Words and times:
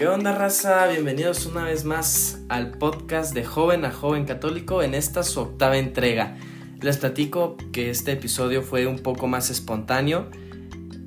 ¿Qué 0.00 0.08
onda 0.08 0.32
raza? 0.32 0.86
Bienvenidos 0.86 1.44
una 1.44 1.64
vez 1.64 1.84
más 1.84 2.40
al 2.48 2.70
podcast 2.70 3.34
de 3.34 3.44
Joven 3.44 3.84
a 3.84 3.92
Joven 3.92 4.24
Católico 4.24 4.82
en 4.82 4.94
esta 4.94 5.22
su 5.22 5.40
octava 5.40 5.76
entrega. 5.76 6.38
Les 6.80 6.96
platico 6.96 7.58
que 7.70 7.90
este 7.90 8.12
episodio 8.12 8.62
fue 8.62 8.86
un 8.86 9.00
poco 9.00 9.26
más 9.26 9.50
espontáneo. 9.50 10.30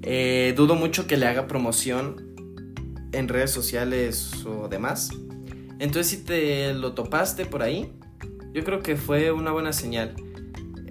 Eh, 0.04 0.54
dudo 0.56 0.76
mucho 0.76 1.08
que 1.08 1.18
le 1.18 1.26
haga 1.26 1.48
promoción 1.48 2.36
en 3.14 3.30
redes 3.30 3.50
sociales 3.50 4.46
o 4.46 4.68
demás. 4.68 5.10
Entonces 5.80 6.10
si 6.10 6.18
te 6.24 6.76
lo 6.76 6.94
topaste 6.94 7.48
por 7.48 7.64
ahí, 7.64 7.92
yo 8.54 8.64
creo 8.64 8.84
que 8.84 8.96
fue 8.96 9.32
una 9.32 9.52
buena 9.52 9.74
señal. 9.74 10.14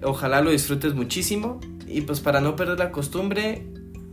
Ojalá 0.03 0.41
lo 0.41 0.51
disfrutes 0.51 0.93
muchísimo. 0.93 1.61
Y 1.87 2.01
pues 2.01 2.19
para 2.19 2.41
no 2.41 2.57
perder 2.57 2.79
la 2.79 2.91
costumbre, 2.91 3.65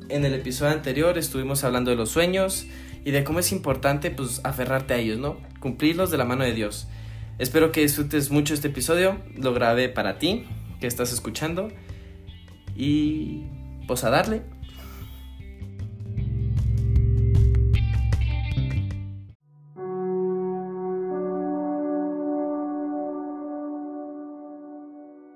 en 0.08 0.24
el 0.24 0.34
episodio 0.34 0.70
anterior 0.74 1.18
estuvimos 1.18 1.64
hablando 1.64 1.90
de 1.90 1.96
los 1.96 2.10
sueños 2.10 2.68
y 3.04 3.10
de 3.10 3.24
cómo 3.24 3.38
es 3.38 3.52
importante 3.52 4.10
pues 4.10 4.40
aferrarte 4.44 4.94
a 4.94 4.98
ellos, 4.98 5.18
¿no? 5.18 5.36
Cumplirlos 5.60 6.10
de 6.10 6.18
la 6.18 6.24
mano 6.24 6.44
de 6.44 6.52
Dios. 6.52 6.88
Espero 7.38 7.72
que 7.72 7.80
disfrutes 7.80 8.30
mucho 8.30 8.54
este 8.54 8.68
episodio, 8.68 9.18
lo 9.36 9.54
grabé 9.54 9.88
para 9.88 10.18
ti, 10.18 10.44
que 10.80 10.86
estás 10.86 11.12
escuchando, 11.12 11.68
y 12.76 13.44
pues 13.86 14.04
a 14.04 14.10
darle. 14.10 14.42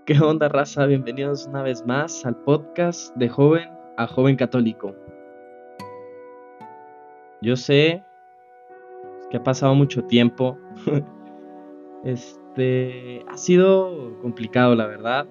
¿Qué 0.06 0.18
onda 0.20 0.50
raza? 0.50 0.84
Bienvenidos 0.84 1.46
una 1.46 1.62
vez 1.62 1.86
más 1.86 2.26
al 2.26 2.36
podcast 2.36 3.16
de 3.16 3.30
joven 3.30 3.70
a 3.96 4.06
joven 4.06 4.36
católico. 4.36 4.94
Yo 7.44 7.56
sé 7.56 8.02
que 9.30 9.36
ha 9.36 9.42
pasado 9.42 9.74
mucho 9.74 10.04
tiempo. 10.04 10.58
este 12.04 13.24
ha 13.28 13.36
sido 13.36 14.18
complicado, 14.20 14.74
la 14.74 14.86
verdad, 14.86 15.26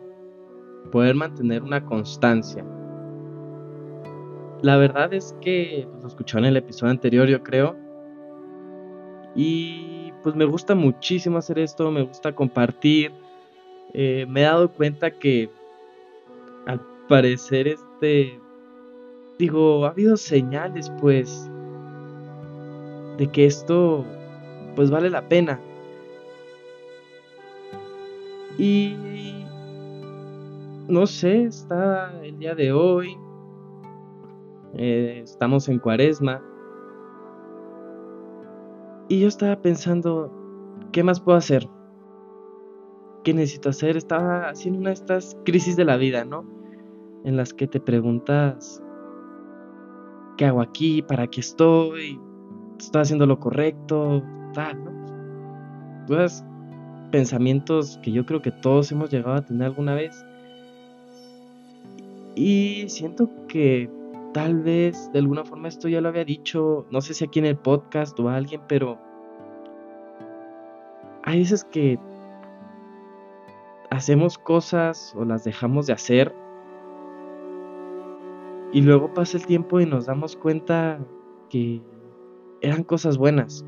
poder 0.92 1.16
mantener 1.16 1.64
una 1.64 1.84
constancia. 1.86 2.66
La 4.62 4.78
verdad 4.78 5.14
es 5.14 5.36
que 5.42 5.88
pues, 5.90 6.04
lo 6.04 6.08
escuchó 6.08 6.38
en 6.38 6.46
el 6.46 6.58
episodio 6.58 6.92
anterior, 6.92 7.28
yo 7.28 7.44
creo. 7.44 7.76
Y 9.36 10.14
pues 10.22 10.36
me 10.36 10.46
gusta 10.46 10.76
muchísimo 10.76 11.40
hacer 11.40 11.60
esto, 11.60 11.92
me 11.92 12.04
gusta 12.04 12.34
compartir 12.34 13.12
eh, 13.94 14.26
me 14.28 14.42
he 14.42 14.44
dado 14.44 14.72
cuenta 14.72 15.12
que 15.12 15.50
al 16.66 16.82
parecer 17.08 17.68
este 17.68 18.40
digo 19.38 19.86
ha 19.86 19.90
habido 19.90 20.18
señales 20.18 20.92
pues 21.00 21.50
de 23.18 23.28
que 23.28 23.46
esto 23.46 24.06
pues 24.76 24.90
vale 24.90 25.10
la 25.10 25.28
pena 25.28 25.60
y 28.58 28.96
no 30.88 31.06
sé 31.06 31.44
está 31.44 32.14
el 32.24 32.38
día 32.40 32.56
de 32.56 32.72
hoy 32.72 33.18
eh, 34.76 35.22
estamos 35.24 35.70
en 35.70 35.80
cuaresma 35.80 36.42
y 39.10 39.20
yo 39.20 39.28
estaba 39.28 39.62
pensando 39.62 40.32
qué 40.92 41.04
más 41.04 41.20
puedo 41.20 41.38
hacer 41.38 41.68
qué 43.24 43.34
necesito 43.34 43.70
hacer. 43.70 43.98
Estaba 43.98 44.50
haciendo 44.50 44.80
una 44.80 44.90
de 44.90 44.96
estas 44.96 45.38
crisis 45.46 45.76
de 45.76 45.86
la 45.86 45.98
vida, 45.98 46.26
¿no? 46.26 46.46
En 47.24 47.38
las 47.38 47.54
que 47.54 47.68
te 47.68 47.80
preguntas, 47.80 48.84
¿qué 50.38 50.46
hago 50.46 50.62
aquí? 50.62 51.02
¿Para 51.02 51.28
qué 51.28 51.40
estoy? 51.40 52.20
¿Estoy 52.84 53.02
haciendo 53.02 53.26
lo 53.26 53.40
correcto? 53.40 54.22
Tal, 54.54 54.84
¿no? 54.84 54.92
Pensamientos 57.12 57.98
que 58.04 58.12
yo 58.12 58.26
creo 58.26 58.42
que 58.42 58.52
todos 58.52 58.92
hemos 58.92 59.10
llegado 59.10 59.36
a 59.36 59.46
tener 59.46 59.68
alguna 59.68 59.96
vez. 59.96 60.26
Y 62.36 62.90
siento 62.90 63.30
que 63.48 63.90
tal 64.34 64.62
vez 64.62 65.10
de 65.14 65.20
alguna 65.20 65.46
forma 65.46 65.70
esto 65.70 65.88
ya 65.88 66.02
lo 66.02 66.10
había 66.10 66.26
dicho, 66.26 66.86
no 66.92 67.00
sé 67.00 67.14
si 67.14 67.24
aquí 67.24 67.40
en 67.40 67.46
el 67.46 67.56
podcast 67.56 68.20
o 68.20 68.28
a 68.28 68.36
alguien, 68.36 68.62
pero 68.68 69.00
hay 71.24 71.40
veces 71.40 71.64
que 71.64 71.98
hacemos 73.92 74.38
cosas 74.38 75.14
o 75.16 75.24
las 75.24 75.46
dejamos 75.46 75.88
de 75.88 75.94
hacer 75.94 76.36
y 78.74 78.82
luego 78.82 79.14
pasa 79.14 79.38
el 79.38 79.46
tiempo 79.46 79.80
y 79.80 79.86
nos 79.86 80.08
damos 80.08 80.36
cuenta 80.36 81.00
que 81.50 81.82
eran 82.64 82.84
cosas 82.84 83.18
buenas, 83.18 83.66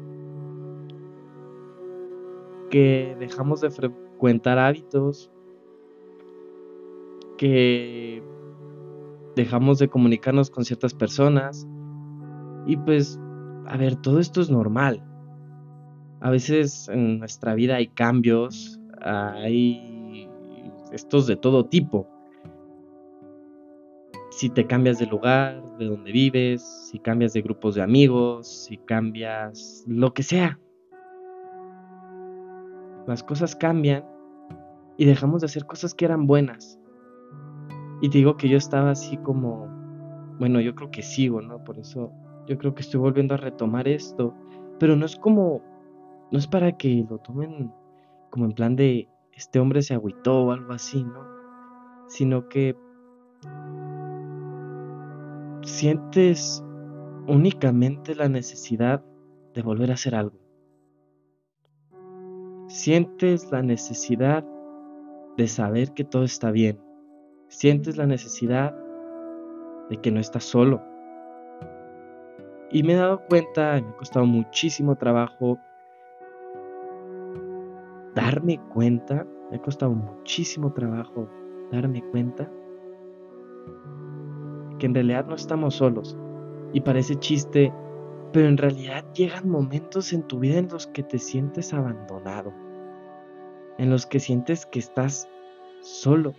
que 2.71 3.15
dejamos 3.19 3.61
de 3.61 3.69
frecuentar 3.69 4.57
hábitos, 4.57 5.29
que 7.37 8.23
dejamos 9.35 9.79
de 9.79 9.89
comunicarnos 9.89 10.49
con 10.49 10.63
ciertas 10.63 10.93
personas 10.93 11.67
y 12.65 12.77
pues, 12.77 13.19
a 13.67 13.75
ver, 13.77 13.97
todo 13.97 14.19
esto 14.19 14.39
es 14.39 14.49
normal. 14.49 15.03
A 16.21 16.29
veces 16.29 16.87
en 16.87 17.19
nuestra 17.19 17.53
vida 17.53 17.75
hay 17.75 17.87
cambios, 17.87 18.79
hay 19.01 20.29
estos 20.93 21.27
de 21.27 21.35
todo 21.35 21.65
tipo. 21.65 22.07
Si 24.35 24.49
te 24.49 24.67
cambias 24.67 24.99
de 24.99 25.05
lugar, 25.05 25.63
de 25.77 25.85
donde 25.85 26.11
vives, 26.11 26.61
si 26.91 26.99
cambias 26.99 27.31
de 27.31 27.41
grupos 27.41 27.75
de 27.75 27.81
amigos, 27.81 28.65
si 28.65 28.75
cambias 28.75 29.85
lo 29.87 30.13
que 30.13 30.23
sea. 30.23 30.59
Las 33.07 33.23
cosas 33.23 33.55
cambian 33.55 34.03
y 34.97 35.05
dejamos 35.05 35.39
de 35.39 35.45
hacer 35.45 35.65
cosas 35.65 35.93
que 35.93 36.03
eran 36.03 36.27
buenas. 36.27 36.77
Y 38.01 38.09
te 38.09 38.17
digo 38.17 38.35
que 38.35 38.49
yo 38.49 38.57
estaba 38.57 38.91
así 38.91 39.15
como, 39.15 39.69
bueno, 40.37 40.59
yo 40.59 40.75
creo 40.75 40.91
que 40.91 41.01
sigo, 41.01 41.41
¿no? 41.41 41.63
Por 41.63 41.79
eso 41.79 42.11
yo 42.45 42.57
creo 42.57 42.75
que 42.75 42.81
estoy 42.81 42.99
volviendo 42.99 43.35
a 43.35 43.37
retomar 43.37 43.87
esto, 43.87 44.35
pero 44.79 44.97
no 44.97 45.05
es 45.05 45.15
como, 45.15 45.61
no 46.29 46.37
es 46.37 46.45
para 46.45 46.75
que 46.75 47.05
lo 47.09 47.19
tomen 47.19 47.71
como 48.31 48.43
en 48.43 48.51
plan 48.51 48.75
de, 48.75 49.07
este 49.31 49.61
hombre 49.61 49.81
se 49.81 49.93
agüitó 49.93 50.43
o 50.43 50.51
algo 50.51 50.73
así, 50.73 51.05
¿no? 51.05 51.25
Sino 52.09 52.49
que 52.49 52.75
sientes 55.75 56.63
únicamente 57.27 58.15
la 58.15 58.29
necesidad 58.29 59.03
de 59.53 59.61
volver 59.61 59.91
a 59.91 59.95
hacer 59.95 60.15
algo. 60.15 60.39
Sientes 62.67 63.51
la 63.51 63.61
necesidad 63.61 64.45
de 65.35 65.47
saber 65.47 65.93
que 65.93 66.05
todo 66.05 66.23
está 66.23 66.51
bien. 66.51 66.79
Sientes 67.49 67.97
la 67.97 68.05
necesidad 68.05 68.73
de 69.89 69.97
que 69.97 70.11
no 70.11 70.21
estás 70.21 70.45
solo. 70.45 70.81
Y 72.71 72.81
me 72.83 72.93
he 72.93 72.95
dado 72.95 73.21
cuenta, 73.27 73.73
me 73.73 73.89
ha 73.89 73.97
costado 73.97 74.25
muchísimo 74.25 74.95
trabajo 74.95 75.59
darme 78.15 78.59
cuenta, 78.73 79.27
me 79.51 79.57
ha 79.57 79.61
costado 79.61 79.91
muchísimo 79.91 80.71
trabajo 80.71 81.29
darme 81.69 82.01
cuenta 82.11 82.49
que 84.79 84.85
en 84.85 84.93
realidad 84.93 85.25
no 85.25 85.35
estamos 85.35 85.75
solos. 85.75 86.17
Y 86.73 86.81
parece 86.81 87.15
chiste, 87.15 87.73
pero 88.33 88.47
en 88.47 88.57
realidad 88.57 89.05
llegan 89.13 89.49
momentos 89.49 90.11
en 90.13 90.23
tu 90.23 90.39
vida 90.39 90.57
en 90.57 90.67
los 90.69 90.87
que 90.87 91.03
te 91.03 91.19
sientes 91.19 91.73
abandonado, 91.73 92.53
en 93.77 93.89
los 93.89 94.05
que 94.05 94.19
sientes 94.19 94.65
que 94.65 94.79
estás 94.79 95.29
solo. 95.81 96.33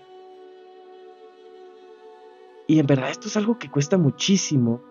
Y 2.66 2.78
en 2.80 2.86
verdad 2.86 3.10
esto 3.10 3.28
es 3.28 3.36
algo 3.36 3.58
que 3.58 3.70
cuesta 3.70 3.96
muchísimo, 3.96 4.82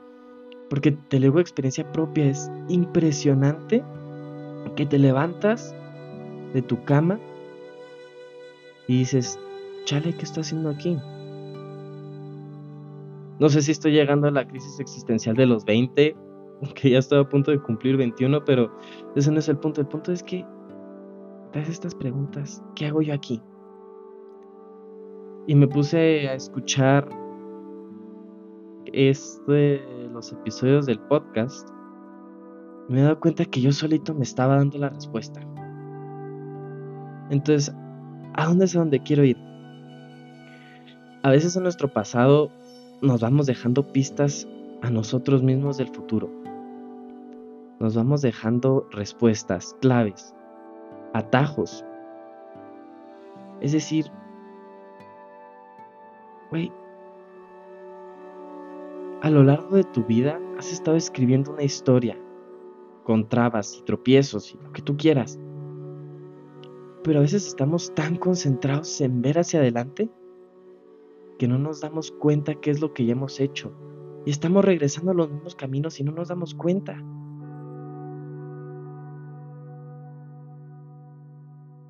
porque 0.69 0.91
te 0.91 1.19
luego 1.19 1.39
experiencia 1.39 1.91
propia, 1.91 2.25
es 2.25 2.49
impresionante 2.69 3.83
que 4.75 4.85
te 4.85 4.97
levantas 4.97 5.75
de 6.53 6.61
tu 6.61 6.83
cama 6.85 7.19
y 8.87 8.99
dices, 8.99 9.39
chale, 9.83 10.13
¿qué 10.13 10.23
estoy 10.23 10.41
haciendo 10.41 10.69
aquí? 10.69 10.97
No 13.39 13.49
sé 13.49 13.61
si 13.61 13.71
estoy 13.71 13.91
llegando 13.91 14.27
a 14.27 14.31
la 14.31 14.47
crisis 14.47 14.79
existencial 14.79 15.35
de 15.35 15.45
los 15.45 15.65
20, 15.65 16.15
que 16.75 16.89
ya 16.89 16.99
estoy 16.99 17.19
a 17.19 17.29
punto 17.29 17.51
de 17.51 17.61
cumplir 17.61 17.97
21, 17.97 18.45
pero 18.45 18.71
ese 19.15 19.31
no 19.31 19.39
es 19.39 19.49
el 19.49 19.57
punto. 19.57 19.81
El 19.81 19.87
punto 19.87 20.11
es 20.11 20.23
que 20.23 20.45
te 21.51 21.59
haces 21.59 21.75
estas 21.75 21.95
preguntas, 21.95 22.63
¿qué 22.75 22.87
hago 22.87 23.01
yo 23.01 23.13
aquí? 23.13 23.41
Y 25.47 25.55
me 25.55 25.67
puse 25.67 26.27
a 26.27 26.33
escuchar 26.33 27.07
este, 28.91 29.81
los 30.11 30.31
episodios 30.31 30.85
del 30.85 30.99
podcast. 30.99 31.69
Me 32.87 32.99
he 32.99 33.03
dado 33.03 33.19
cuenta 33.19 33.45
que 33.45 33.61
yo 33.61 33.71
solito 33.71 34.13
me 34.13 34.23
estaba 34.23 34.55
dando 34.55 34.77
la 34.77 34.89
respuesta. 34.89 35.41
Entonces, 37.29 37.75
¿a 38.33 38.45
dónde 38.47 38.65
es 38.65 38.75
a 38.75 38.79
donde 38.79 39.01
quiero 39.01 39.23
ir? 39.23 39.37
A 41.23 41.31
veces 41.31 41.55
en 41.55 41.63
nuestro 41.63 41.87
pasado 41.87 42.51
nos 43.01 43.21
vamos 43.21 43.45
dejando 43.45 43.91
pistas 43.91 44.47
a 44.81 44.89
nosotros 44.89 45.43
mismos 45.43 45.77
del 45.77 45.89
futuro. 45.89 46.29
nos 47.79 47.93
vamos 47.93 48.21
dejando 48.21 48.87
respuestas, 48.91 49.75
claves, 49.81 50.33
atajos. 51.13 51.83
Es 53.59 53.73
decir, 53.73 54.05
güey, 56.49 56.71
a 59.21 59.29
lo 59.29 59.43
largo 59.43 59.75
de 59.75 59.83
tu 59.83 60.03
vida 60.05 60.39
has 60.57 60.71
estado 60.71 60.95
escribiendo 60.95 61.51
una 61.51 61.63
historia 61.63 62.17
con 63.03 63.27
trabas 63.27 63.77
y 63.77 63.83
tropiezos 63.83 64.53
y 64.53 64.57
lo 64.57 64.71
que 64.71 64.81
tú 64.81 64.95
quieras. 64.95 65.37
Pero 67.03 67.19
a 67.19 67.21
veces 67.23 67.45
estamos 67.45 67.93
tan 67.93 68.15
concentrados 68.15 69.01
en 69.01 69.21
ver 69.21 69.39
hacia 69.39 69.59
adelante 69.59 70.09
que 71.37 71.47
no 71.47 71.57
nos 71.57 71.81
damos 71.81 72.11
cuenta 72.11 72.55
qué 72.55 72.71
es 72.71 72.81
lo 72.81 72.93
que 72.93 73.05
ya 73.05 73.13
hemos 73.13 73.39
hecho. 73.39 73.73
Y 74.25 74.31
estamos 74.31 74.65
regresando 74.65 75.11
a 75.11 75.13
los 75.13 75.29
mismos 75.29 75.55
caminos 75.55 75.99
y 75.99 76.03
no 76.03 76.11
nos 76.11 76.29
damos 76.29 76.55
cuenta. 76.55 76.97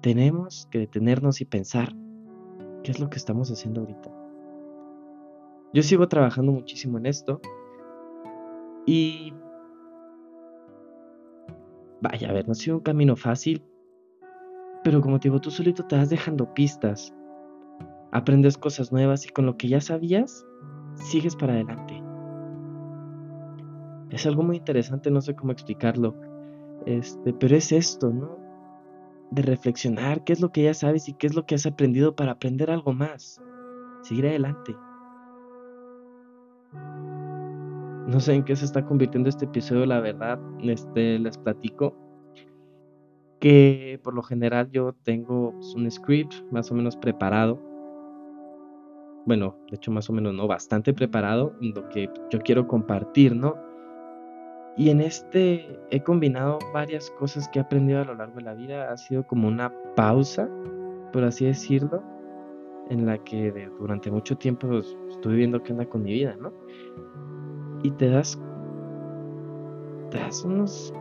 Tenemos 0.01 0.68
que 0.69 0.80
detenernos 0.80 1.42
y 1.42 1.45
pensar 1.45 1.95
qué 2.83 2.92
es 2.92 3.00
lo 3.00 3.09
que 3.09 3.18
estamos 3.18 3.50
haciendo 3.50 3.81
ahorita. 3.81 4.12
Yo 5.74 5.81
sigo 5.81 6.07
trabajando 6.07 6.51
muchísimo 6.51 6.97
en 6.97 7.06
esto 7.07 7.42
y 8.86 9.33
vaya, 12.01 12.30
a 12.30 12.33
ver, 12.33 12.45
no 12.45 12.51
ha 12.51 12.56
sido 12.56 12.77
un 12.77 12.83
camino 12.83 13.15
fácil, 13.15 13.63
pero 14.83 15.01
como 15.01 15.19
te 15.19 15.30
digo, 15.30 15.42
tú 15.42 15.50
solito 15.50 15.86
te 15.86 15.95
vas 15.95 16.09
dejando 16.09 16.53
pistas, 16.53 17.14
aprendes 18.15 18.57
cosas 18.57 18.94
nuevas 18.94 19.25
y 19.25 19.29
con 19.29 19.45
lo 19.45 19.57
que 19.57 19.67
ya 19.67 19.81
sabías, 19.81 20.47
sigues 20.95 21.35
para 21.35 21.51
adelante. 21.51 22.01
Es 24.09 24.25
algo 24.25 24.41
muy 24.41 24.56
interesante, 24.56 25.12
no 25.12 25.19
sé 25.19 25.35
cómo 25.35 25.51
explicarlo, 25.51 26.15
este, 26.85 27.33
pero 27.33 27.57
es 27.57 27.73
esto, 27.73 28.12
¿no? 28.12 28.39
De 29.31 29.41
reflexionar 29.41 30.23
qué 30.23 30.31
es 30.31 30.39
lo 30.39 30.53
que 30.53 30.63
ya 30.63 30.73
sabes 30.73 31.09
y 31.09 31.13
qué 31.13 31.27
es 31.27 31.35
lo 31.35 31.45
que 31.45 31.56
has 31.56 31.65
aprendido 31.65 32.15
para 32.15 32.31
aprender 32.31 32.71
algo 32.71 32.94
más. 32.94 33.41
Seguir 34.01 34.27
adelante. 34.27 34.73
No 38.07 38.21
sé 38.21 38.35
en 38.35 38.45
qué 38.45 38.56
se 38.56 38.63
está 38.63 38.85
convirtiendo 38.85 39.27
este 39.27 39.44
episodio, 39.44 39.85
la 39.85 40.00
verdad. 40.00 40.39
Este, 40.61 41.19
les 41.19 41.38
platico 41.38 41.97
que 43.41 44.00
por 44.03 44.13
lo 44.13 44.23
general 44.23 44.71
yo 44.71 44.94
tengo 45.03 45.51
pues, 45.51 45.75
un 45.75 45.91
script 45.91 46.33
más 46.50 46.71
o 46.71 46.75
menos 46.75 46.95
preparado. 46.95 47.75
Bueno, 49.25 49.57
de 49.69 49.77
hecho 49.77 49.92
más 49.92 50.10
o 50.10 50.13
menos 50.13 50.33
no, 50.33 50.48
bastante 50.48 50.94
preparado, 50.94 51.56
lo 51.60 51.89
que 51.89 52.10
yo 52.30 52.39
quiero 52.39 52.68
compartir, 52.68 53.36
¿no? 53.36 53.56
Y 54.77 54.89
en 54.89 55.01
este 55.01 55.80
he 55.89 56.04
combinado 56.04 56.60
varias 56.74 57.10
cosas 57.12 57.48
que 57.50 57.60
he 57.60 57.62
aprendido 57.62 58.01
a 58.01 58.06
lo 58.06 58.16
largo 58.16 58.36
de 58.36 58.44
la 58.44 58.54
vida. 58.54 58.92
Ha 58.92 58.98
sido 58.98 59.25
como 59.25 59.48
una 59.48 59.74
pausa, 59.95 60.50
por 61.13 61.24
así 61.24 61.45
decirlo, 61.45 62.04
en 62.89 63.06
la 63.06 63.18
que 63.18 63.69
durante 63.80 64.12
mucho 64.12 64.38
tiempo 64.38 64.68
estuve 65.10 65.36
viendo 65.36 65.63
qué 65.63 65.71
anda 65.71 65.86
con 65.86 66.04
mi 66.04 66.12
vida, 66.12 66.36
¿no? 66.39 66.54
y 67.86 67.92
te 67.92 68.10
das, 68.10 68.39
te 70.10 70.18
das 70.18 70.44
unos 70.44 70.92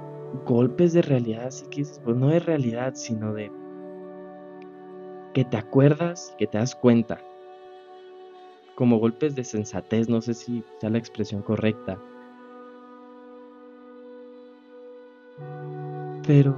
golpes 0.44 0.92
de 0.92 1.00
realidad, 1.00 1.46
así 1.46 1.64
que 1.70 1.82
pues 2.04 2.16
no 2.16 2.28
de 2.28 2.40
realidad, 2.40 2.92
sino 2.94 3.32
de 3.32 3.50
que 5.32 5.44
te 5.46 5.56
acuerdas, 5.56 6.34
que 6.38 6.46
te 6.46 6.58
das 6.58 6.74
cuenta, 6.74 7.18
como 8.74 8.98
golpes 8.98 9.34
de 9.34 9.44
sensatez, 9.44 10.08
no 10.08 10.20
sé 10.20 10.34
si 10.34 10.64
sea 10.80 10.90
la 10.90 10.98
expresión 10.98 11.42
correcta, 11.42 11.98
pero 16.26 16.54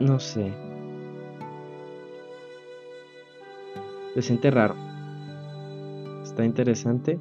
no 0.00 0.20
sé, 0.20 0.52
se 4.14 4.22
siente 4.22 4.50
raro, 4.50 4.74
está 6.22 6.44
interesante. 6.44 7.18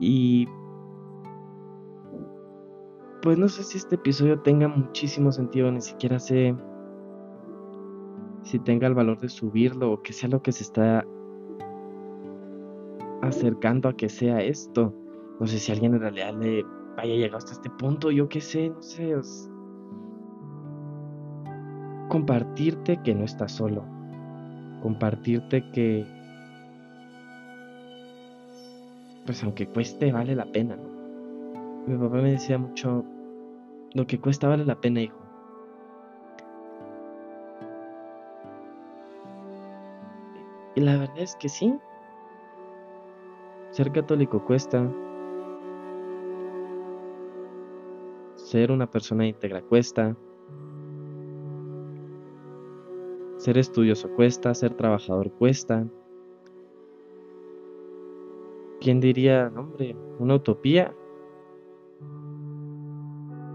Y 0.00 0.48
pues 3.22 3.38
no 3.38 3.48
sé 3.48 3.62
si 3.62 3.78
este 3.78 3.94
episodio 3.94 4.40
tenga 4.40 4.68
muchísimo 4.68 5.32
sentido, 5.32 5.70
ni 5.70 5.80
siquiera 5.80 6.18
sé 6.18 6.54
si 8.54 8.60
tenga 8.60 8.86
el 8.86 8.94
valor 8.94 9.18
de 9.18 9.28
subirlo 9.28 9.90
o 9.90 10.00
que 10.00 10.12
sea 10.12 10.28
lo 10.28 10.40
que 10.40 10.52
se 10.52 10.62
está 10.62 11.04
acercando 13.20 13.88
a 13.88 13.96
que 13.96 14.08
sea 14.08 14.40
esto. 14.42 14.94
No 15.40 15.46
sé 15.48 15.58
si 15.58 15.72
alguien 15.72 15.94
en 15.94 16.02
realidad 16.02 16.34
le 16.34 16.64
vaya 16.96 17.16
llegado 17.16 17.38
hasta 17.38 17.54
este 17.54 17.68
punto, 17.68 18.12
yo 18.12 18.28
qué 18.28 18.40
sé, 18.40 18.70
no 18.70 18.80
sé. 18.80 19.12
Compartirte 22.08 23.02
que 23.02 23.12
no 23.12 23.24
estás 23.24 23.50
solo. 23.50 23.84
Compartirte 24.82 25.68
que 25.72 26.06
pues 29.26 29.42
aunque 29.42 29.66
cueste, 29.66 30.12
vale 30.12 30.36
la 30.36 30.46
pena. 30.46 30.78
Mi 31.88 31.96
papá 31.96 32.18
me 32.18 32.30
decía 32.30 32.58
mucho, 32.58 33.04
lo 33.94 34.06
que 34.06 34.20
cuesta 34.20 34.46
vale 34.46 34.64
la 34.64 34.80
pena, 34.80 35.00
hijo. 35.00 35.23
La 40.84 40.98
verdad 40.98 41.18
es 41.18 41.36
que 41.36 41.48
sí. 41.48 41.78
Ser 43.70 43.90
católico 43.92 44.44
cuesta. 44.44 44.90
Ser 48.36 48.70
una 48.70 48.90
persona 48.90 49.26
íntegra 49.26 49.62
cuesta. 49.62 50.16
Ser 53.38 53.58
estudioso 53.58 54.10
cuesta, 54.14 54.54
ser 54.54 54.74
trabajador 54.74 55.32
cuesta. 55.32 55.86
¿Quién 58.80 59.00
diría, 59.00 59.50
hombre, 59.56 59.96
una 60.18 60.34
utopía? 60.34 60.94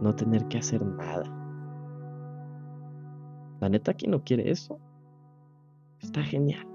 No 0.02 0.16
tener 0.16 0.48
que 0.48 0.58
hacer 0.58 0.84
nada. 0.84 1.24
La 3.60 3.70
neta, 3.70 3.94
¿quién 3.94 4.12
no 4.12 4.24
quiere 4.24 4.50
eso? 4.50 4.80
Está 6.00 6.24
genial. 6.24 6.66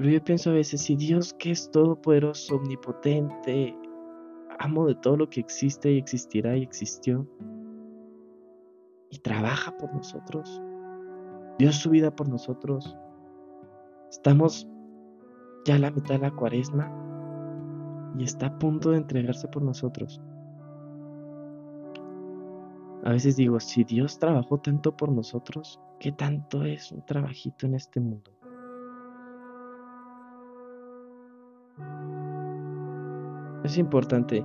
Pero 0.00 0.12
yo 0.12 0.24
pienso 0.24 0.48
a 0.48 0.54
veces, 0.54 0.80
si 0.80 0.96
Dios 0.96 1.34
que 1.34 1.50
es 1.50 1.70
todopoderoso, 1.70 2.56
omnipotente, 2.56 3.76
amo 4.58 4.86
de 4.86 4.94
todo 4.94 5.18
lo 5.18 5.28
que 5.28 5.40
existe 5.40 5.92
y 5.92 5.98
existirá 5.98 6.56
y 6.56 6.62
existió, 6.62 7.28
y 9.10 9.18
trabaja 9.18 9.76
por 9.76 9.92
nosotros, 9.92 10.62
dio 11.58 11.70
su 11.70 11.90
vida 11.90 12.16
por 12.16 12.30
nosotros, 12.30 12.96
estamos 14.10 14.66
ya 15.66 15.78
la 15.78 15.90
mitad 15.90 16.14
de 16.14 16.20
la 16.20 16.30
cuaresma 16.30 16.90
y 18.16 18.24
está 18.24 18.46
a 18.46 18.58
punto 18.58 18.92
de 18.92 18.96
entregarse 18.96 19.48
por 19.48 19.60
nosotros. 19.60 20.18
A 23.04 23.10
veces 23.10 23.36
digo, 23.36 23.60
si 23.60 23.84
Dios 23.84 24.18
trabajó 24.18 24.56
tanto 24.56 24.96
por 24.96 25.12
nosotros, 25.12 25.78
¿qué 25.98 26.10
tanto 26.10 26.64
es 26.64 26.90
un 26.90 27.04
trabajito 27.04 27.66
en 27.66 27.74
este 27.74 28.00
mundo? 28.00 28.39
Es 33.64 33.76
importante. 33.78 34.44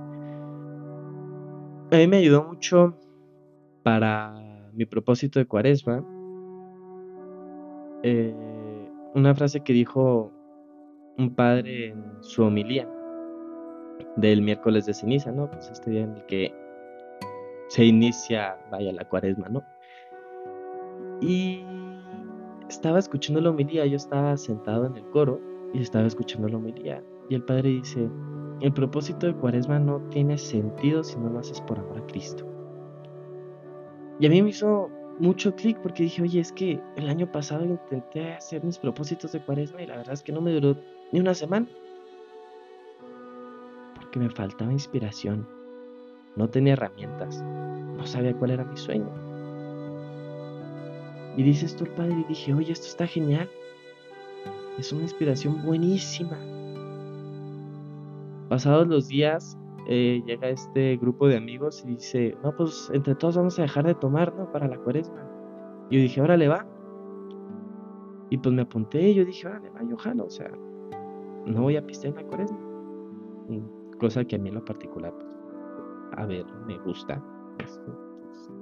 A 1.92 1.96
mí 1.96 2.06
me 2.06 2.18
ayudó 2.18 2.44
mucho 2.44 2.94
para 3.82 4.34
mi 4.72 4.84
propósito 4.84 5.38
de 5.38 5.46
cuaresma. 5.46 6.04
Eh, 8.02 8.34
una 9.14 9.34
frase 9.34 9.60
que 9.60 9.72
dijo 9.72 10.32
un 11.16 11.34
padre 11.34 11.88
en 11.88 12.04
su 12.20 12.42
homilía 12.42 12.88
del 14.16 14.42
miércoles 14.42 14.86
de 14.86 14.94
ceniza, 14.94 15.32
¿no? 15.32 15.50
Pues 15.50 15.70
este 15.70 15.90
día 15.90 16.02
en 16.02 16.16
el 16.16 16.26
que 16.26 16.54
se 17.68 17.84
inicia, 17.84 18.58
vaya, 18.70 18.92
la 18.92 19.08
cuaresma, 19.08 19.48
¿no? 19.48 19.62
Y 21.20 21.64
estaba 22.68 22.98
escuchando 22.98 23.40
la 23.40 23.50
homilía, 23.50 23.86
yo 23.86 23.96
estaba 23.96 24.36
sentado 24.36 24.86
en 24.86 24.96
el 24.96 25.04
coro 25.10 25.40
y 25.72 25.80
estaba 25.80 26.06
escuchando 26.06 26.48
la 26.48 26.58
homilía. 26.58 27.02
Y 27.28 27.34
el 27.34 27.42
padre 27.42 27.70
dice, 27.70 28.08
el 28.60 28.72
propósito 28.72 29.26
de 29.26 29.34
cuaresma 29.34 29.78
no 29.78 30.00
tiene 30.10 30.38
sentido 30.38 31.04
si 31.04 31.16
no 31.18 31.28
lo 31.28 31.40
haces 31.40 31.60
por 31.60 31.78
amor 31.78 31.98
a 31.98 32.06
Cristo. 32.06 32.46
Y 34.18 34.26
a 34.26 34.30
mí 34.30 34.42
me 34.42 34.50
hizo 34.50 34.90
mucho 35.18 35.54
clic 35.54 35.78
porque 35.82 36.04
dije, 36.04 36.22
oye, 36.22 36.40
es 36.40 36.52
que 36.52 36.80
el 36.96 37.08
año 37.08 37.30
pasado 37.30 37.64
intenté 37.64 38.32
hacer 38.32 38.64
mis 38.64 38.78
propósitos 38.78 39.32
de 39.32 39.40
cuaresma 39.40 39.82
y 39.82 39.86
la 39.86 39.96
verdad 39.96 40.14
es 40.14 40.22
que 40.22 40.32
no 40.32 40.40
me 40.40 40.52
duró 40.52 40.76
ni 41.12 41.20
una 41.20 41.34
semana. 41.34 41.66
Porque 43.94 44.18
me 44.18 44.30
faltaba 44.30 44.72
inspiración. 44.72 45.46
No 46.34 46.48
tenía 46.48 46.74
herramientas. 46.74 47.42
No 47.42 48.06
sabía 48.06 48.34
cuál 48.34 48.52
era 48.52 48.64
mi 48.64 48.76
sueño. 48.76 49.08
Y 51.36 51.42
dice 51.42 51.66
esto 51.66 51.84
el 51.84 51.90
padre 51.90 52.16
y 52.20 52.24
dije, 52.24 52.54
oye, 52.54 52.72
esto 52.72 52.86
está 52.86 53.06
genial. 53.06 53.48
Es 54.78 54.92
una 54.92 55.02
inspiración 55.02 55.62
buenísima. 55.62 56.38
Pasados 58.48 58.86
los 58.86 59.08
días, 59.08 59.58
eh, 59.88 60.22
llega 60.26 60.48
este 60.48 60.96
grupo 60.96 61.28
de 61.28 61.36
amigos 61.36 61.84
y 61.84 61.88
dice, 61.88 62.36
no, 62.42 62.54
pues 62.56 62.90
entre 62.92 63.14
todos 63.14 63.36
vamos 63.36 63.58
a 63.58 63.62
dejar 63.62 63.86
de 63.86 63.94
tomar, 63.94 64.34
¿no? 64.34 64.50
Para 64.50 64.68
la 64.68 64.78
cuaresma. 64.78 65.22
Yo 65.90 66.00
dije, 66.00 66.20
órale, 66.20 66.48
va. 66.48 66.66
Y 68.30 68.38
pues 68.38 68.54
me 68.54 68.62
apunté 68.62 69.10
y 69.10 69.14
yo 69.14 69.24
dije, 69.24 69.46
órale, 69.46 69.70
va, 69.70 69.82
yo 69.88 69.94
ojalá, 69.94 70.24
o 70.24 70.30
sea, 70.30 70.50
no 71.46 71.62
voy 71.62 71.76
a 71.76 71.86
pistear 71.86 72.14
en 72.14 72.22
la 72.22 72.28
cuaresma. 72.28 72.58
Cosa 73.98 74.24
que 74.24 74.36
a 74.36 74.38
mí 74.38 74.48
en 74.48 74.56
lo 74.56 74.64
particular, 74.64 75.12
pues, 75.14 75.26
a 76.16 76.26
ver, 76.26 76.44
me 76.66 76.78
gusta. 76.78 77.22
Pues, 77.58 77.80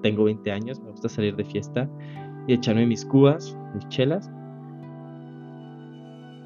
tengo 0.02 0.24
20 0.24 0.52
años, 0.52 0.80
me 0.80 0.90
gusta 0.90 1.08
salir 1.08 1.34
de 1.36 1.44
fiesta 1.44 1.88
y 2.46 2.54
echarme 2.54 2.86
mis 2.86 3.04
cubas, 3.04 3.56
mis 3.74 3.88
chelas. 3.88 4.30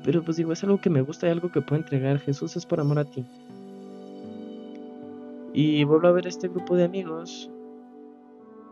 Pero 0.05 0.23
pues 0.23 0.37
digo, 0.37 0.52
es 0.52 0.62
algo 0.64 0.81
que 0.81 0.90
me 0.90 1.02
gusta 1.02 1.26
y 1.26 1.31
algo 1.31 1.50
que 1.50 1.61
puedo 1.61 1.83
entregar. 1.83 2.19
Jesús 2.19 2.57
es 2.57 2.64
por 2.64 2.81
amor 2.81 2.99
a 2.99 3.05
ti. 3.05 3.26
Y 5.52 5.85
vuelvo 5.85 6.09
a 6.09 6.12
ver 6.12 6.26
este 6.26 6.49
grupo 6.49 6.76
de 6.76 6.85
amigos. 6.85 7.50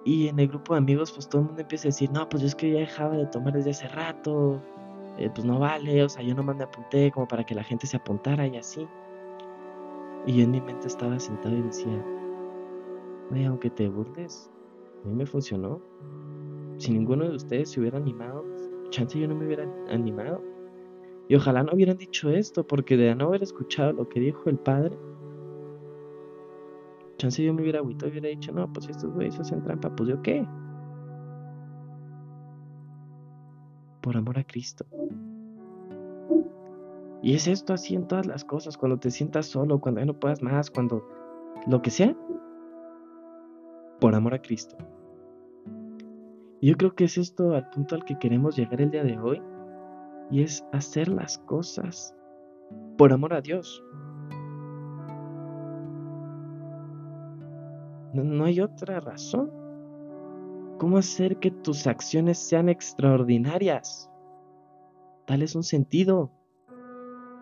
Y 0.04 0.28
en 0.28 0.38
el 0.38 0.49
grupo 0.49 0.75
de 0.75 0.78
amigos, 0.78 1.11
pues 1.12 1.28
todo 1.28 1.42
el 1.42 1.49
mundo 1.49 1.62
empieza 1.62 1.88
a 1.88 1.90
decir, 1.90 2.11
no, 2.12 2.28
pues 2.28 2.42
yo 2.42 2.47
es 2.47 2.54
que 2.54 2.71
ya 2.71 2.78
dejaba 2.78 3.16
de 3.16 3.26
tomar 3.26 3.54
desde 3.54 3.71
hace 3.71 3.88
rato. 3.88 4.62
Eh, 5.18 5.30
pues 5.35 5.45
no 5.45 5.59
vale, 5.59 6.02
o 6.04 6.09
sea, 6.09 6.23
yo 6.23 6.35
nomás 6.35 6.56
me 6.56 6.64
apunté 6.64 7.11
como 7.11 7.26
para 7.26 7.45
que 7.45 7.54
la 7.54 7.64
gente 7.64 7.87
se 7.87 7.97
apuntara 7.97 8.47
y 8.47 8.56
así. 8.56 8.87
Y 10.26 10.37
yo 10.37 10.45
en 10.45 10.50
mi 10.50 10.61
mente 10.61 10.87
estaba 10.87 11.18
sentado 11.18 11.56
y 11.56 11.62
decía, 11.62 12.04
aunque 13.49 13.71
te 13.71 13.88
burles, 13.88 14.50
a 15.04 15.09
mí 15.09 15.14
me 15.14 15.26
funcionó. 15.26 15.80
Si 16.78 16.92
ninguno 16.92 17.28
de 17.28 17.37
ustedes 17.37 17.71
se 17.71 17.80
hubiera 17.80 17.97
animado, 17.97 18.45
chance 18.90 19.18
yo 19.18 19.26
no 19.26 19.35
me 19.35 19.47
hubiera 19.47 19.66
animado. 19.88 20.42
Y 21.28 21.35
ojalá 21.35 21.62
no 21.62 21.73
hubieran 21.75 21.97
dicho 21.97 22.30
esto, 22.30 22.66
porque 22.66 22.97
de 22.97 23.14
no 23.14 23.26
haber 23.26 23.42
escuchado 23.42 23.92
lo 23.92 24.09
que 24.09 24.21
dijo 24.21 24.49
el 24.49 24.59
padre, 24.59 24.97
Chance 27.18 27.42
yo 27.42 27.54
me 27.54 27.62
hubiera 27.62 27.78
agüito 27.78 28.06
y 28.06 28.11
hubiera 28.11 28.28
dicho, 28.28 28.52
no, 28.52 28.71
pues 28.73 28.88
estos 28.88 29.12
güeyes 29.12 29.40
hacen 29.40 29.62
trampa, 29.62 29.95
pues 29.95 30.11
yo 30.11 30.23
qué. 30.23 30.47
Por 34.02 34.16
amor 34.16 34.38
a 34.38 34.45
Cristo. 34.45 34.85
Y 37.23 37.35
es 37.35 37.49
esto 37.49 37.73
así 37.73 37.95
en 37.95 38.06
todas 38.06 38.26
las 38.26 38.45
cosas, 38.45 38.76
cuando 38.76 38.99
te 38.99 39.11
sientas 39.11 39.47
solo, 39.47 39.80
cuando 39.80 40.00
ya 40.00 40.06
no 40.06 40.21
puedas 40.21 40.42
más, 40.42 40.71
cuando 40.71 41.09
lo 41.66 41.80
que 41.80 41.90
sea, 41.90 42.14
por 43.99 44.14
amor 44.14 44.35
a 44.35 44.42
Cristo. 44.42 44.76
Y 46.61 46.68
yo 46.68 46.76
creo 46.76 46.95
que 46.95 47.04
es 47.04 47.18
esto 47.18 47.54
al 47.54 47.68
punto 47.71 47.95
al 47.95 48.04
que 48.04 48.18
queremos 48.18 48.56
llegar 48.56 48.80
el 48.80 48.90
día 48.90 49.02
de 49.02 49.18
hoy, 49.18 49.42
y 50.30 50.42
es 50.42 50.64
hacer 50.73 51.09
las 51.09 51.38
cosas 51.38 52.14
por 52.97 53.12
amor 53.12 53.35
a 53.35 53.40
Dios. 53.40 53.83
No, 58.12 58.45
hay 58.45 58.61
otra 58.61 59.00
razón. 59.00 59.50
¿Cómo 60.78 60.99
hacer 60.99 61.38
que 61.38 61.50
tus 61.50 61.87
acciones 61.87 62.38
sean 62.38 62.68
extraordinarias? 62.68 64.11
Dales 65.26 65.54
un 65.54 65.62
sentido. 65.62 66.30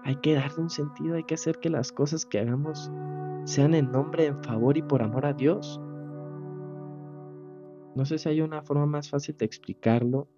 Hay 0.04 0.16
que 0.16 0.34
darle 0.34 0.62
un 0.62 0.70
sentido, 0.70 1.16
hay 1.16 1.24
que 1.24 1.34
hacer 1.34 1.58
que 1.58 1.70
las 1.70 1.92
cosas 1.92 2.26
que 2.26 2.38
hagamos 2.38 2.90
sean 3.44 3.74
en 3.74 3.90
nombre, 3.90 4.26
en 4.26 4.42
favor 4.42 4.76
y 4.76 4.82
por 4.82 5.02
amor 5.02 5.26
a 5.26 5.32
Dios. 5.32 5.80
No 7.94 8.04
sé 8.04 8.18
si 8.18 8.28
hay 8.28 8.40
una 8.40 8.62
forma 8.62 8.86
más 8.86 9.08
fácil 9.08 9.36
de 9.36 9.44
explicarlo, 9.46 10.28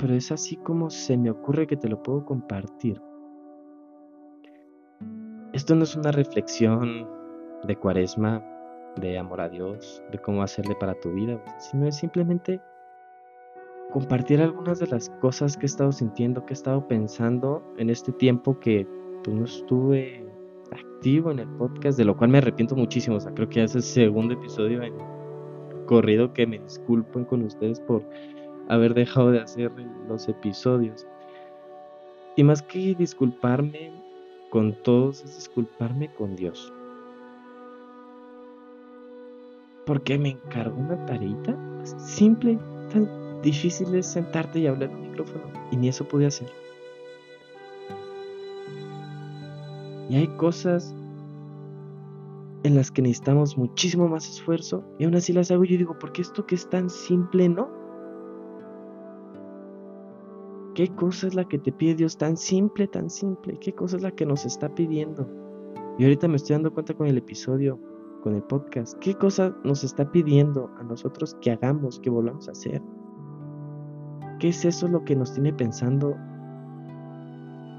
pero 0.00 0.14
es 0.14 0.32
así 0.32 0.56
como 0.56 0.88
se 0.88 1.16
me 1.18 1.30
ocurre 1.30 1.66
que 1.66 1.76
te 1.76 1.88
lo 1.88 2.02
puedo 2.02 2.24
compartir. 2.24 3.00
Esto 5.52 5.74
no 5.74 5.82
es 5.84 5.94
una 5.94 6.10
reflexión 6.10 7.06
de 7.64 7.76
cuaresma 7.76 8.42
de 8.96 9.18
amor 9.18 9.42
a 9.42 9.48
Dios, 9.50 10.02
de 10.10 10.18
cómo 10.18 10.42
hacerle 10.42 10.74
para 10.74 10.94
tu 10.94 11.12
vida, 11.12 11.42
sino 11.58 11.86
es 11.86 11.96
simplemente 11.96 12.60
compartir 13.92 14.40
algunas 14.40 14.78
de 14.78 14.86
las 14.86 15.10
cosas 15.20 15.56
que 15.56 15.66
he 15.66 15.66
estado 15.66 15.92
sintiendo, 15.92 16.46
que 16.46 16.54
he 16.54 16.54
estado 16.54 16.88
pensando 16.88 17.62
en 17.76 17.90
este 17.90 18.12
tiempo 18.12 18.58
que 18.58 18.86
pues, 19.22 19.36
no 19.36 19.44
estuve 19.44 20.24
activo 20.72 21.30
en 21.30 21.40
el 21.40 21.48
podcast, 21.56 21.98
de 21.98 22.04
lo 22.04 22.16
cual 22.16 22.30
me 22.30 22.38
arrepiento 22.38 22.74
muchísimo. 22.74 23.16
O 23.16 23.20
sea, 23.20 23.34
creo 23.34 23.48
que 23.48 23.56
ya 23.56 23.64
es 23.64 23.74
el 23.74 23.82
segundo 23.82 24.34
episodio 24.34 24.82
en 24.82 24.94
corrido 25.86 26.32
que 26.32 26.46
me 26.46 26.58
disculpen 26.60 27.24
con 27.24 27.42
ustedes 27.42 27.80
por 27.80 28.06
haber 28.74 28.94
dejado 28.94 29.30
de 29.30 29.40
hacer 29.40 29.72
los 30.08 30.28
episodios. 30.28 31.06
Y 32.36 32.44
más 32.44 32.62
que 32.62 32.94
disculparme 32.94 33.92
con 34.50 34.72
todos, 34.82 35.22
es 35.24 35.36
disculparme 35.36 36.12
con 36.14 36.36
Dios. 36.36 36.72
porque 39.90 40.16
me 40.20 40.28
encargó 40.30 40.80
una 40.80 41.04
tareita 41.04 41.58
simple, 41.82 42.56
tan 42.92 43.42
difícil 43.42 43.92
es 43.96 44.06
sentarte 44.06 44.60
y 44.60 44.68
hablar 44.68 44.88
en 44.88 44.94
un 44.94 45.10
micrófono, 45.10 45.42
y 45.72 45.76
ni 45.76 45.88
eso 45.88 46.06
pude 46.06 46.26
hacer. 46.26 46.48
Y 50.08 50.14
hay 50.14 50.28
cosas 50.36 50.94
en 52.62 52.76
las 52.76 52.92
que 52.92 53.02
necesitamos 53.02 53.58
muchísimo 53.58 54.06
más 54.06 54.28
esfuerzo 54.28 54.84
y 55.00 55.06
aún 55.06 55.16
así 55.16 55.32
las 55.32 55.50
hago. 55.50 55.64
Yo 55.64 55.76
digo, 55.76 55.98
¿por 55.98 56.12
qué 56.12 56.22
esto 56.22 56.46
que 56.46 56.54
es 56.54 56.70
tan 56.70 56.88
simple 56.88 57.48
no? 57.48 57.68
¿Qué 60.74 60.88
cosa 60.94 61.26
es 61.26 61.34
la 61.34 61.46
que 61.46 61.58
te 61.58 61.72
pide 61.72 61.94
Dios 61.94 62.16
tan 62.16 62.36
simple, 62.36 62.86
tan 62.86 63.10
simple? 63.10 63.58
¿Qué 63.60 63.74
cosa 63.74 63.96
es 63.96 64.02
la 64.02 64.12
que 64.12 64.26
nos 64.26 64.46
está 64.46 64.74
pidiendo? 64.74 65.28
Y 65.98 66.04
ahorita 66.04 66.28
me 66.28 66.36
estoy 66.36 66.54
dando 66.54 66.72
cuenta 66.72 66.94
con 66.94 67.06
el 67.06 67.18
episodio 67.18 67.78
con 68.20 68.34
el 68.34 68.42
podcast? 68.42 68.98
¿Qué 68.98 69.14
cosa 69.14 69.54
nos 69.64 69.84
está 69.84 70.10
pidiendo 70.10 70.70
a 70.78 70.82
nosotros 70.82 71.36
que 71.40 71.50
hagamos, 71.50 71.98
que 72.00 72.10
volvamos 72.10 72.48
a 72.48 72.52
hacer? 72.52 72.82
¿Qué 74.38 74.48
es 74.48 74.64
eso 74.64 74.88
lo 74.88 75.04
que 75.04 75.16
nos 75.16 75.32
tiene 75.32 75.52
pensando? 75.52 76.16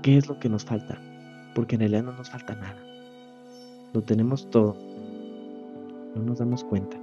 ¿Qué 0.03 0.17
es 0.17 0.27
lo 0.27 0.39
que 0.39 0.49
nos 0.49 0.65
falta? 0.65 0.99
Porque 1.55 1.75
en 1.75 1.81
realidad 1.81 2.03
no 2.03 2.13
nos 2.13 2.29
falta 2.29 2.55
nada. 2.55 2.77
Lo 3.93 4.01
tenemos 4.01 4.49
todo. 4.49 4.75
No 6.15 6.23
nos 6.23 6.39
damos 6.39 6.63
cuenta. 6.63 7.00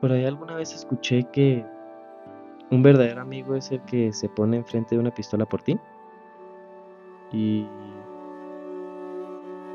Por 0.00 0.12
ahí 0.12 0.24
alguna 0.24 0.56
vez 0.56 0.74
escuché 0.74 1.24
que 1.32 1.64
un 2.70 2.82
verdadero 2.82 3.20
amigo 3.20 3.54
es 3.54 3.70
el 3.70 3.80
que 3.82 4.12
se 4.12 4.28
pone 4.28 4.58
enfrente 4.58 4.94
de 4.94 5.00
una 5.00 5.14
pistola 5.14 5.46
por 5.46 5.62
ti. 5.62 5.78
Y 7.32 7.66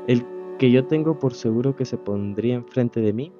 el 0.06 0.24
que 0.58 0.70
yo 0.70 0.86
tengo 0.86 1.18
por 1.18 1.34
seguro 1.34 1.74
que 1.74 1.84
se 1.84 1.98
pondría 1.98 2.54
enfrente 2.54 3.00
de 3.00 3.12
mí 3.12 3.32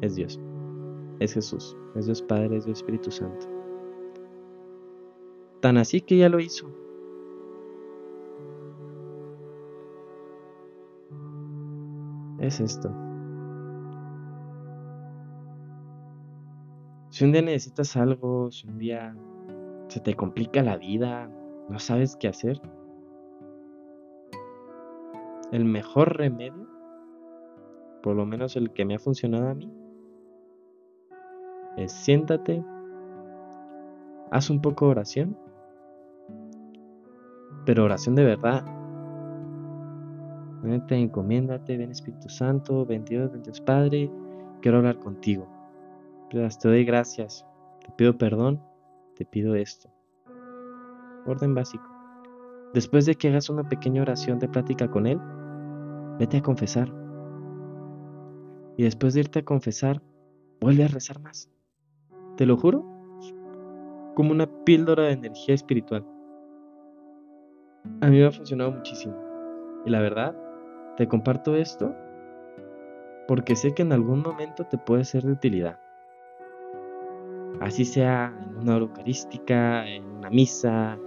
es 0.00 0.14
Dios, 0.14 0.40
es 1.20 1.34
Jesús, 1.34 1.76
es 1.94 2.06
Dios 2.06 2.22
Padre, 2.22 2.56
es 2.56 2.64
Dios 2.64 2.78
Espíritu 2.78 3.10
Santo. 3.10 3.46
Tan 5.60 5.78
así 5.78 6.00
que 6.00 6.18
ya 6.18 6.28
lo 6.28 6.40
hizo. 6.40 6.68
Es 12.38 12.60
esto. 12.60 13.03
Si 17.14 17.24
un 17.24 17.30
día 17.30 17.42
necesitas 17.42 17.96
algo, 17.96 18.50
si 18.50 18.66
un 18.66 18.76
día 18.76 19.16
se 19.86 20.00
te 20.00 20.16
complica 20.16 20.64
la 20.64 20.76
vida, 20.76 21.30
no 21.68 21.78
sabes 21.78 22.16
qué 22.16 22.26
hacer, 22.26 22.60
el 25.52 25.64
mejor 25.64 26.16
remedio, 26.16 26.66
por 28.02 28.16
lo 28.16 28.26
menos 28.26 28.56
el 28.56 28.72
que 28.72 28.84
me 28.84 28.96
ha 28.96 28.98
funcionado 28.98 29.48
a 29.48 29.54
mí, 29.54 29.72
es 31.76 31.92
siéntate, 31.92 32.64
haz 34.32 34.50
un 34.50 34.60
poco 34.60 34.86
de 34.86 34.90
oración, 34.90 35.38
pero 37.64 37.84
oración 37.84 38.16
de 38.16 38.24
verdad. 38.24 38.64
Vente, 40.64 40.96
encomiéndate, 40.96 41.76
ven 41.76 41.92
Espíritu 41.92 42.28
Santo, 42.28 42.84
ven 42.84 43.04
Dios, 43.04 43.30
ven 43.30 43.44
Dios 43.44 43.60
Padre, 43.60 44.10
quiero 44.60 44.78
hablar 44.78 44.98
contigo. 44.98 45.53
Te 46.34 46.68
doy 46.68 46.84
gracias, 46.84 47.46
te 47.80 47.92
pido 47.92 48.18
perdón, 48.18 48.60
te 49.14 49.24
pido 49.24 49.54
esto. 49.54 49.88
Orden 51.26 51.54
básico. 51.54 51.84
Después 52.72 53.06
de 53.06 53.14
que 53.14 53.28
hagas 53.28 53.50
una 53.50 53.68
pequeña 53.68 54.02
oración 54.02 54.40
de 54.40 54.48
plática 54.48 54.90
con 54.90 55.06
Él, 55.06 55.20
vete 56.18 56.38
a 56.38 56.42
confesar. 56.42 56.92
Y 58.76 58.82
después 58.82 59.14
de 59.14 59.20
irte 59.20 59.38
a 59.38 59.44
confesar, 59.44 60.02
vuelve 60.60 60.82
a 60.82 60.88
rezar 60.88 61.20
más. 61.20 61.48
Te 62.36 62.46
lo 62.46 62.56
juro, 62.56 62.84
como 64.16 64.32
una 64.32 64.48
píldora 64.64 65.04
de 65.04 65.12
energía 65.12 65.54
espiritual. 65.54 66.04
A 68.00 68.08
mí 68.08 68.18
me 68.18 68.26
ha 68.26 68.32
funcionado 68.32 68.72
muchísimo. 68.72 69.14
Y 69.86 69.90
la 69.90 70.00
verdad, 70.00 70.36
te 70.96 71.06
comparto 71.06 71.54
esto 71.54 71.94
porque 73.28 73.54
sé 73.54 73.72
que 73.72 73.82
en 73.82 73.92
algún 73.92 74.20
momento 74.20 74.64
te 74.64 74.78
puede 74.78 75.04
ser 75.04 75.22
de 75.22 75.30
utilidad. 75.30 75.83
Así 77.64 77.86
sea 77.86 78.30
en 78.50 78.58
una 78.58 78.76
hora 78.76 78.84
eucarística, 78.84 79.88
en 79.88 80.04
una 80.04 80.28
misa, 80.28 80.98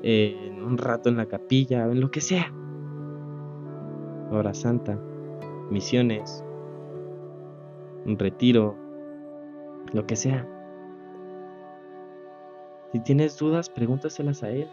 en 0.00 0.62
un 0.62 0.78
rato 0.78 1.10
en 1.10 1.18
la 1.18 1.26
capilla, 1.26 1.84
en 1.84 2.00
lo 2.00 2.10
que 2.10 2.22
sea. 2.22 2.50
Hora 4.30 4.54
santa, 4.54 4.98
misiones, 5.70 6.42
un 8.06 8.18
retiro, 8.18 8.74
lo 9.92 10.06
que 10.06 10.16
sea. 10.16 10.48
Si 12.92 13.00
tienes 13.00 13.36
dudas, 13.38 13.68
pregúntaselas 13.68 14.42
a 14.42 14.48
Él. 14.48 14.68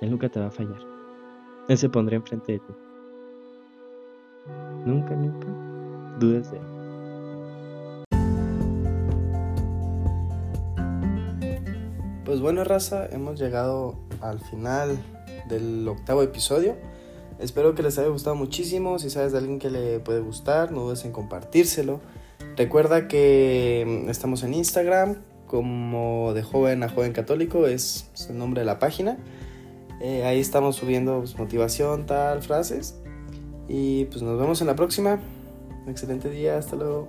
Él 0.00 0.10
nunca 0.10 0.28
te 0.28 0.40
va 0.40 0.46
a 0.46 0.50
fallar. 0.50 0.80
Él 1.68 1.78
se 1.78 1.88
pondrá 1.88 2.16
enfrente 2.16 2.54
de 2.54 2.58
ti. 2.58 2.74
Nunca, 4.84 5.14
nunca 5.14 5.46
dudes 6.18 6.50
de 6.50 6.58
Él. 6.58 6.81
Pues 12.32 12.40
bueno, 12.40 12.64
raza, 12.64 13.06
hemos 13.12 13.38
llegado 13.38 13.94
al 14.22 14.40
final 14.40 14.96
del 15.50 15.86
octavo 15.86 16.22
episodio. 16.22 16.76
Espero 17.38 17.74
que 17.74 17.82
les 17.82 17.98
haya 17.98 18.08
gustado 18.08 18.34
muchísimo. 18.36 18.98
Si 18.98 19.10
sabes 19.10 19.32
de 19.32 19.38
alguien 19.38 19.58
que 19.58 19.68
le 19.68 20.00
puede 20.00 20.20
gustar, 20.20 20.72
no 20.72 20.80
dudes 20.80 21.04
en 21.04 21.12
compartírselo. 21.12 22.00
Recuerda 22.56 23.06
que 23.06 24.06
estamos 24.08 24.44
en 24.44 24.54
Instagram 24.54 25.16
como 25.46 26.32
de 26.32 26.42
joven 26.42 26.82
a 26.82 26.88
joven 26.88 27.12
católico, 27.12 27.66
es 27.66 28.08
el 28.30 28.38
nombre 28.38 28.62
de 28.62 28.64
la 28.64 28.78
página. 28.78 29.18
Eh, 30.00 30.24
ahí 30.24 30.40
estamos 30.40 30.76
subiendo 30.76 31.18
pues, 31.18 31.36
motivación, 31.36 32.06
tal, 32.06 32.42
frases. 32.42 32.94
Y 33.68 34.06
pues 34.06 34.22
nos 34.22 34.40
vemos 34.40 34.62
en 34.62 34.68
la 34.68 34.74
próxima. 34.74 35.20
excelente 35.86 36.30
día, 36.30 36.56
hasta 36.56 36.76
luego. 36.76 37.08